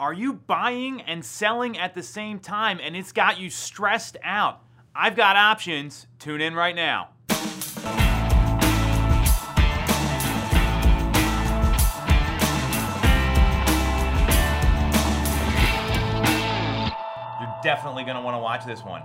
Are 0.00 0.12
you 0.12 0.34
buying 0.34 1.00
and 1.00 1.24
selling 1.24 1.76
at 1.76 1.96
the 1.96 2.04
same 2.04 2.38
time 2.38 2.78
and 2.80 2.94
it's 2.94 3.10
got 3.10 3.40
you 3.40 3.50
stressed 3.50 4.16
out? 4.22 4.62
I've 4.94 5.16
got 5.16 5.34
options. 5.34 6.06
Tune 6.20 6.40
in 6.40 6.54
right 6.54 6.76
now. 6.76 7.08
You're 17.40 17.58
definitely 17.64 18.04
going 18.04 18.14
to 18.14 18.22
want 18.22 18.36
to 18.36 18.40
watch 18.40 18.64
this 18.64 18.84
one. 18.84 19.02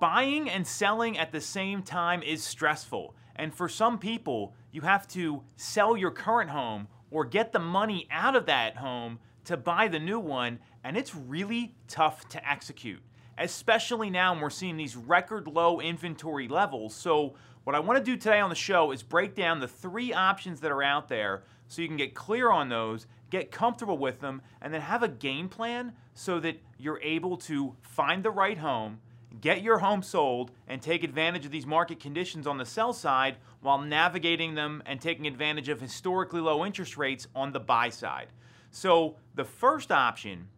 Buying 0.00 0.50
and 0.50 0.66
selling 0.66 1.16
at 1.18 1.30
the 1.30 1.40
same 1.40 1.84
time 1.84 2.20
is 2.24 2.42
stressful. 2.42 3.14
And 3.36 3.54
for 3.54 3.68
some 3.68 4.00
people, 4.00 4.54
you 4.72 4.80
have 4.80 5.06
to 5.08 5.44
sell 5.54 5.96
your 5.96 6.10
current 6.10 6.50
home 6.50 6.88
or 7.12 7.24
get 7.24 7.52
the 7.52 7.60
money 7.60 8.08
out 8.10 8.34
of 8.34 8.46
that 8.46 8.78
home 8.78 9.20
to 9.44 9.56
buy 9.56 9.88
the 9.88 9.98
new 9.98 10.18
one, 10.18 10.58
and 10.82 10.96
it's 10.96 11.14
really 11.14 11.74
tough 11.88 12.28
to 12.30 12.50
execute, 12.50 13.02
especially 13.38 14.10
now 14.10 14.32
when 14.32 14.42
we're 14.42 14.50
seeing 14.50 14.76
these 14.76 14.96
record 14.96 15.46
low 15.46 15.80
inventory 15.80 16.48
levels. 16.48 16.94
So, 16.94 17.34
what 17.64 17.74
I 17.74 17.80
want 17.80 17.98
to 17.98 18.04
do 18.04 18.16
today 18.16 18.40
on 18.40 18.50
the 18.50 18.56
show 18.56 18.90
is 18.90 19.02
break 19.02 19.34
down 19.34 19.58
the 19.58 19.68
three 19.68 20.12
options 20.12 20.60
that 20.60 20.70
are 20.70 20.82
out 20.82 21.08
there 21.08 21.44
so 21.66 21.80
you 21.80 21.88
can 21.88 21.96
get 21.96 22.14
clear 22.14 22.50
on 22.50 22.68
those, 22.68 23.06
get 23.30 23.50
comfortable 23.50 23.96
with 23.96 24.20
them, 24.20 24.42
and 24.60 24.72
then 24.72 24.82
have 24.82 25.02
a 25.02 25.08
game 25.08 25.48
plan 25.48 25.94
so 26.12 26.38
that 26.40 26.60
you're 26.78 27.00
able 27.00 27.38
to 27.38 27.74
find 27.80 28.22
the 28.22 28.30
right 28.30 28.58
home, 28.58 29.00
get 29.40 29.62
your 29.62 29.78
home 29.78 30.02
sold, 30.02 30.50
and 30.68 30.82
take 30.82 31.02
advantage 31.02 31.46
of 31.46 31.50
these 31.50 31.66
market 31.66 32.00
conditions 32.00 32.46
on 32.46 32.58
the 32.58 32.66
sell 32.66 32.92
side 32.92 33.36
while 33.62 33.78
navigating 33.78 34.54
them 34.54 34.82
and 34.84 35.00
taking 35.00 35.26
advantage 35.26 35.70
of 35.70 35.80
historically 35.80 36.42
low 36.42 36.66
interest 36.66 36.98
rates 36.98 37.26
on 37.34 37.52
the 37.52 37.60
buy 37.60 37.88
side. 37.88 38.28
So, 38.74 39.14
the 39.36 39.44
first 39.44 39.92
option, 39.92 40.48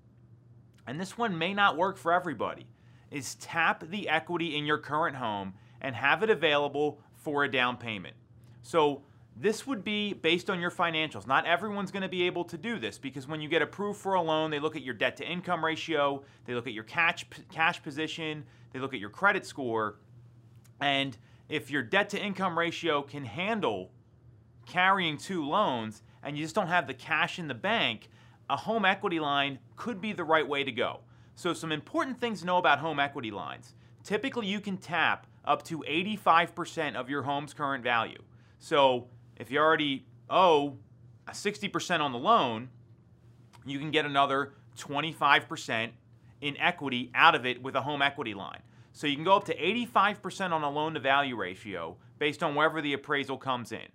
and 0.87 0.99
this 0.99 1.19
one 1.19 1.37
may 1.37 1.53
not 1.53 1.77
work 1.77 1.99
for 1.99 2.15
everybody, 2.15 2.67
is 3.11 3.35
tap 3.35 3.85
the 3.91 4.09
equity 4.09 4.57
in 4.57 4.65
your 4.65 4.79
current 4.79 5.17
home 5.17 5.53
and 5.83 5.95
have 5.95 6.23
it 6.23 6.31
available 6.31 6.99
for 7.13 7.45
a 7.45 7.51
down 7.51 7.77
payment. 7.77 8.17
So, 8.63 9.03
this 9.37 9.67
would 9.67 9.85
be 9.85 10.15
based 10.15 10.49
on 10.49 10.61
your 10.61 10.71
financials. 10.71 11.27
Not 11.27 11.45
everyone's 11.45 11.91
going 11.91 12.05
to 12.05 12.09
be 12.09 12.23
able 12.23 12.45
to 12.45 12.57
do 12.57 12.79
this 12.79 12.97
because 12.97 13.29
when 13.29 13.43
you 13.43 13.51
get 13.51 13.61
approved 13.61 14.01
for 14.01 14.15
a 14.15 14.23
loan, 14.23 14.51
they 14.51 14.61
look 14.61 14.77
at 14.77 14.83
your 14.83 14.95
debt 14.95 15.19
to 15.19 15.31
income 15.31 15.63
ratio, 15.63 16.25
they 16.47 16.55
look 16.55 16.67
at 16.67 16.73
your 16.73 16.85
cash 16.85 17.27
cash 17.53 17.83
position, 17.83 18.45
they 18.73 18.79
look 18.79 18.95
at 18.95 18.99
your 18.99 19.11
credit 19.11 19.45
score, 19.45 19.99
and 20.81 21.19
if 21.51 21.71
your 21.71 21.83
debt 21.83 22.09
to 22.09 22.19
income 22.19 22.59
ratio 22.59 23.03
can 23.03 23.27
handle 23.27 23.91
carrying 24.65 25.19
two 25.19 25.47
loans 25.47 26.03
and 26.23 26.37
you 26.37 26.45
just 26.45 26.55
don't 26.55 26.69
have 26.69 26.87
the 26.87 26.95
cash 26.95 27.39
in 27.39 27.49
the 27.49 27.55
bank, 27.55 28.09
a 28.49 28.57
home 28.57 28.85
equity 28.85 29.21
line 29.21 29.59
could 29.77 30.01
be 30.01 30.13
the 30.13 30.25
right 30.25 30.47
way 30.47 30.65
to 30.65 30.73
go. 30.73 31.01
So, 31.35 31.53
some 31.53 31.73
important 31.73 32.21
things 32.21 32.41
to 32.41 32.47
know 32.47 32.59
about 32.59 32.79
home 32.79 32.99
equity 32.99 33.31
lines. 33.31 33.75
Typically, 34.03 34.47
you 34.47 34.61
can 34.61 34.77
tap 34.79 35.27
up 35.45 35.63
to 35.65 35.85
85% 35.89 36.95
of 36.95 37.11
your 37.11 37.23
home's 37.23 37.53
current 37.53 37.85
value. 37.85 38.23
So, 38.59 39.09
if 39.37 39.51
you 39.51 39.59
already 39.59 40.07
owe 40.31 40.79
60% 41.29 42.01
on 42.01 42.13
the 42.13 42.19
loan, 42.19 42.71
you 43.65 43.79
can 43.79 43.91
get 43.91 44.07
another 44.07 44.55
25% 44.79 45.91
in 46.41 46.57
equity 46.59 47.11
out 47.15 47.35
of 47.35 47.47
it 47.47 47.63
with 47.63 47.75
a 47.75 47.83
home 47.83 48.03
equity 48.03 48.35
line. 48.35 48.61
So 48.93 49.07
you 49.07 49.15
can 49.15 49.25
go 49.25 49.37
up 49.37 49.45
to 49.47 49.57
85% 49.57 50.53
on 50.53 50.63
a 50.63 50.71
loan 50.71 50.95
to 50.95 51.01
value 51.01 51.37
ratio 51.37 51.97
based 52.19 52.43
on 52.43 52.55
wherever 52.55 52.81
the 52.81 52.95
appraisal 52.95 53.37
comes 53.37 53.73
in. 53.73 53.89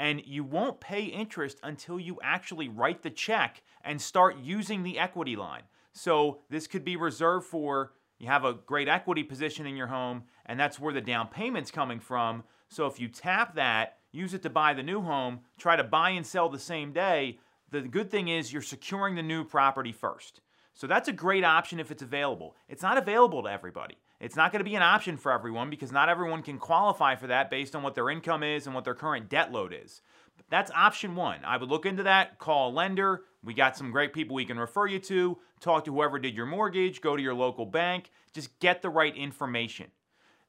And 0.00 0.22
you 0.24 0.44
won't 0.44 0.80
pay 0.80 1.04
interest 1.04 1.58
until 1.62 2.00
you 2.00 2.18
actually 2.22 2.70
write 2.70 3.02
the 3.02 3.10
check 3.10 3.62
and 3.84 4.00
start 4.00 4.38
using 4.38 4.82
the 4.82 4.98
equity 4.98 5.36
line. 5.36 5.64
So 5.92 6.38
this 6.48 6.66
could 6.66 6.84
be 6.86 6.96
reserved 6.96 7.44
for 7.44 7.92
you 8.18 8.26
have 8.28 8.46
a 8.46 8.54
great 8.54 8.88
equity 8.88 9.22
position 9.22 9.66
in 9.66 9.76
your 9.76 9.88
home, 9.88 10.24
and 10.46 10.58
that's 10.58 10.80
where 10.80 10.94
the 10.94 11.02
down 11.02 11.28
payment's 11.28 11.70
coming 11.70 12.00
from. 12.00 12.44
So 12.68 12.86
if 12.86 12.98
you 12.98 13.08
tap 13.08 13.56
that, 13.56 13.98
use 14.10 14.32
it 14.32 14.42
to 14.44 14.50
buy 14.50 14.72
the 14.72 14.82
new 14.82 15.02
home, 15.02 15.40
try 15.58 15.76
to 15.76 15.84
buy 15.84 16.10
and 16.10 16.26
sell 16.26 16.48
the 16.48 16.58
same 16.58 16.94
day, 16.94 17.38
the 17.70 17.82
good 17.82 18.10
thing 18.10 18.28
is 18.28 18.54
you're 18.54 18.62
securing 18.62 19.16
the 19.16 19.22
new 19.22 19.44
property 19.44 19.92
first. 19.92 20.40
So 20.72 20.86
that's 20.86 21.08
a 21.08 21.12
great 21.12 21.44
option 21.44 21.78
if 21.78 21.90
it's 21.90 22.02
available. 22.02 22.56
It's 22.70 22.82
not 22.82 22.96
available 22.96 23.42
to 23.42 23.50
everybody. 23.50 23.98
It's 24.20 24.36
not 24.36 24.52
going 24.52 24.60
to 24.60 24.70
be 24.70 24.74
an 24.74 24.82
option 24.82 25.16
for 25.16 25.32
everyone 25.32 25.70
because 25.70 25.90
not 25.90 26.10
everyone 26.10 26.42
can 26.42 26.58
qualify 26.58 27.16
for 27.16 27.26
that 27.28 27.50
based 27.50 27.74
on 27.74 27.82
what 27.82 27.94
their 27.94 28.10
income 28.10 28.42
is 28.42 28.66
and 28.66 28.74
what 28.74 28.84
their 28.84 28.94
current 28.94 29.30
debt 29.30 29.50
load 29.50 29.74
is. 29.74 30.02
But 30.36 30.44
that's 30.50 30.70
option 30.72 31.16
one. 31.16 31.40
I 31.42 31.56
would 31.56 31.70
look 31.70 31.86
into 31.86 32.02
that, 32.02 32.38
call 32.38 32.70
a 32.70 32.72
lender. 32.72 33.22
We 33.42 33.54
got 33.54 33.78
some 33.78 33.90
great 33.90 34.12
people 34.12 34.36
we 34.36 34.44
can 34.44 34.58
refer 34.58 34.86
you 34.86 34.98
to. 34.98 35.38
Talk 35.60 35.86
to 35.86 35.94
whoever 35.94 36.18
did 36.18 36.36
your 36.36 36.44
mortgage, 36.44 37.00
go 37.00 37.16
to 37.16 37.22
your 37.22 37.34
local 37.34 37.64
bank, 37.64 38.10
just 38.34 38.58
get 38.60 38.82
the 38.82 38.90
right 38.90 39.16
information. 39.16 39.86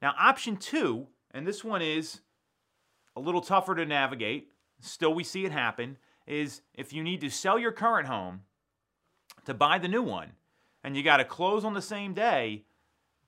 Now, 0.01 0.15
option 0.19 0.57
two, 0.57 1.07
and 1.31 1.47
this 1.47 1.63
one 1.63 1.81
is 1.81 2.19
a 3.15 3.21
little 3.21 3.41
tougher 3.41 3.75
to 3.75 3.85
navigate, 3.85 4.49
still 4.79 5.13
we 5.13 5.23
see 5.23 5.45
it 5.45 5.51
happen, 5.51 5.97
is 6.27 6.61
if 6.73 6.91
you 6.91 7.03
need 7.03 7.21
to 7.21 7.29
sell 7.29 7.57
your 7.57 7.71
current 7.71 8.07
home 8.07 8.41
to 9.45 9.53
buy 9.53 9.77
the 9.77 9.87
new 9.87 10.01
one 10.01 10.33
and 10.83 10.95
you 10.95 11.03
got 11.03 11.17
to 11.17 11.25
close 11.25 11.63
on 11.63 11.73
the 11.73 11.81
same 11.81 12.13
day, 12.13 12.65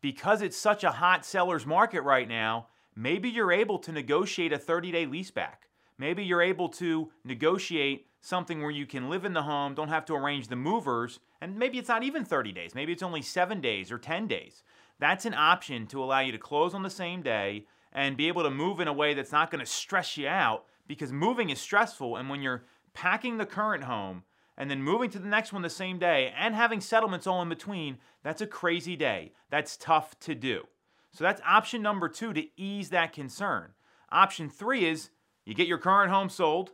because 0.03 0.41
it's 0.41 0.57
such 0.57 0.83
a 0.83 0.91
hot 0.91 1.25
seller's 1.25 1.65
market 1.65 2.01
right 2.01 2.27
now, 2.27 2.67
maybe 2.93 3.29
you're 3.29 3.53
able 3.53 3.79
to 3.79 3.91
negotiate 3.91 4.51
a 4.51 4.59
30 4.59 4.91
day 4.91 5.05
lease 5.05 5.31
back. 5.31 5.69
Maybe 5.97 6.25
you're 6.25 6.41
able 6.41 6.67
to 6.69 7.09
negotiate 7.23 8.07
something 8.19 8.61
where 8.61 8.69
you 8.69 8.85
can 8.85 9.09
live 9.09 9.23
in 9.23 9.33
the 9.33 9.43
home, 9.43 9.73
don't 9.73 9.87
have 9.87 10.05
to 10.05 10.13
arrange 10.13 10.49
the 10.49 10.57
movers, 10.57 11.21
and 11.39 11.57
maybe 11.57 11.77
it's 11.77 11.87
not 11.87 12.03
even 12.03 12.25
30 12.25 12.51
days. 12.51 12.75
Maybe 12.75 12.91
it's 12.91 13.01
only 13.01 13.21
seven 13.21 13.61
days 13.61 13.93
or 13.93 13.97
10 13.97 14.27
days. 14.27 14.63
That's 14.99 15.25
an 15.25 15.33
option 15.33 15.87
to 15.87 16.03
allow 16.03 16.19
you 16.19 16.33
to 16.33 16.37
close 16.37 16.73
on 16.73 16.83
the 16.83 16.89
same 16.89 17.21
day 17.21 17.65
and 17.93 18.17
be 18.17 18.27
able 18.27 18.43
to 18.43 18.49
move 18.49 18.81
in 18.81 18.89
a 18.89 18.93
way 18.93 19.13
that's 19.13 19.31
not 19.31 19.51
going 19.51 19.63
to 19.63 19.71
stress 19.71 20.17
you 20.17 20.27
out 20.27 20.65
because 20.85 21.13
moving 21.13 21.49
is 21.49 21.61
stressful. 21.61 22.17
And 22.17 22.29
when 22.29 22.41
you're 22.41 22.65
packing 22.93 23.37
the 23.37 23.45
current 23.45 23.85
home 23.85 24.23
and 24.57 24.69
then 24.69 24.81
moving 24.83 25.09
to 25.11 25.19
the 25.19 25.27
next 25.27 25.51
one 25.51 25.61
the 25.61 25.69
same 25.69 25.99
day 25.99 26.33
and 26.37 26.55
having 26.55 26.81
settlements 26.81 27.27
all 27.27 27.41
in 27.41 27.49
between, 27.49 27.97
that's 28.23 28.41
a 28.41 28.47
crazy 28.47 28.95
day. 28.95 29.33
That's 29.49 29.77
tough 29.77 30.19
to 30.21 30.35
do. 30.35 30.63
So 31.11 31.23
that's 31.23 31.41
option 31.45 31.81
number 31.81 32.09
two 32.09 32.33
to 32.33 32.45
ease 32.57 32.89
that 32.89 33.13
concern. 33.13 33.73
Option 34.11 34.49
three 34.49 34.85
is 34.85 35.09
you 35.45 35.53
get 35.53 35.67
your 35.67 35.77
current 35.77 36.11
home 36.11 36.29
sold, 36.29 36.71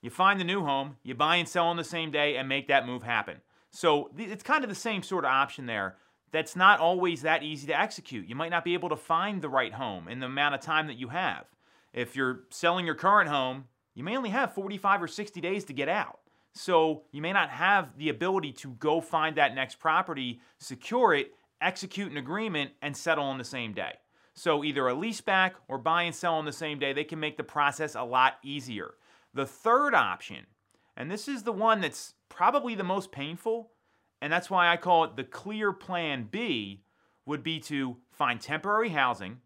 you 0.00 0.10
find 0.10 0.40
the 0.40 0.44
new 0.44 0.64
home, 0.64 0.96
you 1.02 1.14
buy 1.14 1.36
and 1.36 1.48
sell 1.48 1.66
on 1.66 1.76
the 1.76 1.84
same 1.84 2.10
day 2.10 2.36
and 2.36 2.48
make 2.48 2.68
that 2.68 2.86
move 2.86 3.02
happen. 3.02 3.38
So 3.70 4.10
it's 4.18 4.42
kind 4.42 4.64
of 4.64 4.70
the 4.70 4.76
same 4.76 5.02
sort 5.02 5.24
of 5.24 5.30
option 5.30 5.66
there. 5.66 5.96
That's 6.32 6.56
not 6.56 6.80
always 6.80 7.22
that 7.22 7.42
easy 7.42 7.66
to 7.68 7.78
execute. 7.78 8.26
You 8.26 8.34
might 8.34 8.50
not 8.50 8.64
be 8.64 8.74
able 8.74 8.88
to 8.88 8.96
find 8.96 9.40
the 9.40 9.48
right 9.48 9.72
home 9.72 10.08
in 10.08 10.20
the 10.20 10.26
amount 10.26 10.54
of 10.54 10.60
time 10.60 10.86
that 10.86 10.98
you 10.98 11.08
have. 11.08 11.44
If 11.92 12.16
you're 12.16 12.44
selling 12.50 12.86
your 12.86 12.94
current 12.94 13.28
home, 13.28 13.64
you 13.94 14.02
may 14.02 14.16
only 14.16 14.30
have 14.30 14.54
45 14.54 15.02
or 15.02 15.08
60 15.08 15.40
days 15.40 15.64
to 15.64 15.72
get 15.72 15.88
out. 15.88 16.20
So 16.54 17.04
you 17.12 17.22
may 17.22 17.32
not 17.32 17.50
have 17.50 17.96
the 17.96 18.08
ability 18.08 18.52
to 18.52 18.72
go 18.72 19.00
find 19.00 19.36
that 19.36 19.54
next 19.54 19.78
property, 19.78 20.40
secure 20.58 21.14
it, 21.14 21.32
execute 21.60 22.10
an 22.10 22.18
agreement, 22.18 22.72
and 22.82 22.96
settle 22.96 23.24
on 23.24 23.38
the 23.38 23.44
same 23.44 23.72
day. 23.72 23.94
So 24.34 24.64
either 24.64 24.88
a 24.88 24.94
lease 24.94 25.20
back 25.20 25.56
or 25.68 25.78
buy 25.78 26.02
and 26.02 26.14
sell 26.14 26.34
on 26.34 26.44
the 26.44 26.52
same 26.52 26.78
day, 26.78 26.92
they 26.92 27.04
can 27.04 27.20
make 27.20 27.36
the 27.36 27.44
process 27.44 27.94
a 27.94 28.02
lot 28.02 28.34
easier. 28.42 28.94
The 29.34 29.46
third 29.46 29.94
option, 29.94 30.46
and 30.96 31.10
this 31.10 31.28
is 31.28 31.42
the 31.42 31.52
one 31.52 31.80
that's 31.80 32.14
probably 32.28 32.74
the 32.74 32.84
most 32.84 33.12
painful, 33.12 33.72
and 34.20 34.32
that's 34.32 34.50
why 34.50 34.68
I 34.68 34.76
call 34.76 35.04
it 35.04 35.16
the 35.16 35.24
clear 35.24 35.72
plan 35.72 36.28
B, 36.30 36.82
would 37.24 37.42
be 37.42 37.60
to 37.60 37.98
find 38.10 38.40
temporary 38.40 38.90
housing 38.90 39.38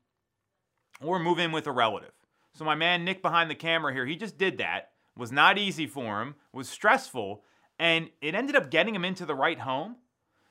or 1.00 1.18
move 1.18 1.38
in 1.38 1.52
with 1.52 1.66
a 1.66 1.72
relative. 1.72 2.12
So 2.54 2.64
my 2.64 2.74
man 2.74 3.04
Nick 3.04 3.22
behind 3.22 3.50
the 3.50 3.54
camera 3.54 3.92
here, 3.92 4.06
he 4.06 4.16
just 4.16 4.38
did 4.38 4.58
that 4.58 4.90
was 5.16 5.32
not 5.32 5.58
easy 5.58 5.86
for 5.86 6.22
him, 6.22 6.34
was 6.52 6.68
stressful, 6.68 7.42
and 7.78 8.10
it 8.20 8.34
ended 8.34 8.56
up 8.56 8.70
getting 8.70 8.94
him 8.94 9.04
into 9.04 9.26
the 9.26 9.34
right 9.34 9.60
home. 9.60 9.96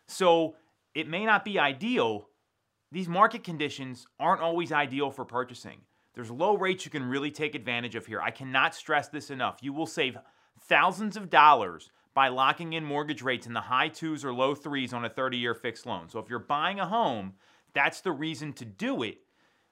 So 0.08 0.56
it 0.94 1.08
may 1.08 1.26
not 1.26 1.46
be 1.46 1.60
ideal. 1.60 2.30
These 2.92 3.08
market 3.08 3.44
conditions 3.44 4.08
aren't 4.20 4.42
always 4.42 4.72
ideal 4.72 5.12
for 5.12 5.26
purchasing. 5.26 5.82
There's 6.14 6.32
low 6.32 6.58
rates 6.58 6.86
you 6.86 6.92
can 6.92 7.04
really 7.04 7.32
take 7.32 7.56
advantage 7.56 7.96
of 7.96 8.06
here. 8.06 8.22
I 8.22 8.32
cannot 8.32 8.74
stress 8.74 9.10
this 9.10 9.30
enough. 9.30 9.58
You 9.62 9.74
will 9.74 9.86
save 9.86 10.18
thousands 10.62 11.18
of 11.18 11.30
dollars 11.30 11.92
by 12.14 12.30
locking 12.30 12.74
in 12.74 12.86
mortgage 12.86 13.22
rates 13.22 13.46
in 13.46 13.54
the 13.54 13.62
high 13.62 13.90
twos 13.90 14.24
or 14.24 14.34
low 14.34 14.56
threes 14.56 14.94
on 14.94 15.04
a 15.04 15.10
30 15.10 15.38
year 15.38 15.54
fixed 15.54 15.86
loan. 15.86 16.08
So 16.08 16.20
if 16.20 16.30
you're 16.30 16.40
buying 16.40 16.80
a 16.80 16.88
home, 16.88 17.34
that's 17.74 18.00
the 18.00 18.14
reason 18.14 18.54
to 18.54 18.66
do 18.66 19.04
it. 19.04 19.18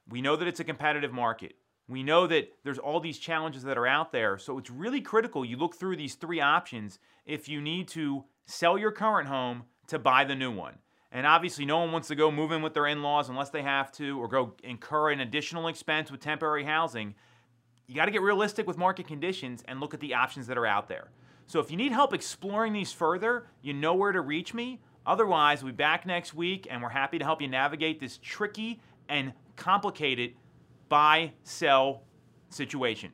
We 0.09 0.21
know 0.21 0.35
that 0.35 0.47
it's 0.47 0.59
a 0.59 0.65
competitive 0.65 1.13
market. 1.13 1.53
We 1.93 2.01
know 2.01 2.25
that 2.25 2.51
there's 2.63 2.79
all 2.79 2.99
these 2.99 3.19
challenges 3.19 3.61
that 3.63 3.77
are 3.77 3.85
out 3.85 4.11
there. 4.11 4.39
So 4.39 4.57
it's 4.57 4.71
really 4.71 4.99
critical 4.99 5.45
you 5.45 5.57
look 5.57 5.75
through 5.75 5.95
these 5.95 6.15
three 6.15 6.41
options 6.41 6.97
if 7.27 7.47
you 7.47 7.61
need 7.61 7.87
to 7.89 8.23
sell 8.47 8.79
your 8.79 8.91
current 8.91 9.27
home 9.27 9.65
to 9.89 9.99
buy 9.99 10.23
the 10.23 10.33
new 10.33 10.51
one. 10.51 10.79
And 11.11 11.27
obviously, 11.27 11.65
no 11.65 11.77
one 11.77 11.91
wants 11.91 12.07
to 12.07 12.15
go 12.15 12.31
move 12.31 12.51
in 12.51 12.63
with 12.63 12.73
their 12.73 12.87
in 12.87 13.03
laws 13.03 13.29
unless 13.29 13.51
they 13.51 13.61
have 13.61 13.91
to 13.91 14.19
or 14.19 14.27
go 14.27 14.55
incur 14.63 15.11
an 15.11 15.19
additional 15.19 15.67
expense 15.67 16.09
with 16.09 16.19
temporary 16.19 16.63
housing. 16.63 17.13
You 17.85 17.93
got 17.93 18.05
to 18.05 18.11
get 18.11 18.23
realistic 18.23 18.65
with 18.65 18.75
market 18.75 19.05
conditions 19.05 19.63
and 19.67 19.79
look 19.79 19.93
at 19.93 19.99
the 19.99 20.15
options 20.15 20.47
that 20.47 20.57
are 20.57 20.65
out 20.65 20.87
there. 20.87 21.11
So 21.45 21.59
if 21.59 21.69
you 21.69 21.77
need 21.77 21.91
help 21.91 22.11
exploring 22.11 22.73
these 22.73 22.91
further, 22.91 23.45
you 23.61 23.71
know 23.71 23.93
where 23.93 24.11
to 24.11 24.21
reach 24.21 24.55
me. 24.55 24.81
Otherwise, 25.05 25.63
we'll 25.63 25.73
be 25.73 25.77
back 25.77 26.07
next 26.07 26.33
week 26.33 26.65
and 26.71 26.81
we're 26.81 26.89
happy 26.89 27.19
to 27.19 27.23
help 27.23 27.39
you 27.39 27.47
navigate 27.47 27.99
this 27.99 28.17
tricky 28.17 28.81
and 29.07 29.33
complicated 29.55 30.33
buy 30.89 31.33
sell 31.43 32.03
situation. 32.49 33.11